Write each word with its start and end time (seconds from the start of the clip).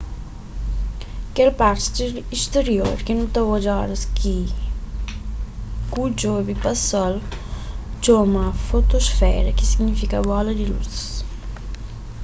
kel 1.35 1.49
parti 1.59 2.05
sterior 2.43 2.95
ki 3.05 3.13
nu 3.17 3.25
ta 3.33 3.41
odja 3.55 3.73
oras 3.83 4.03
ki 4.17 4.35
ku 5.91 6.01
djobe 6.17 6.53
pa 6.63 6.71
sol 6.89 7.13
txoma 8.01 8.45
fotosfera 8.67 9.51
ki 9.57 9.65
signifika 9.71 10.17
bola 10.31 10.51
di 10.59 10.65
lus 10.73 10.93